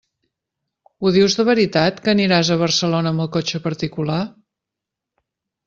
[1.05, 4.19] Ho dius de veritat que aniràs a Barcelona amb el cotxe particular?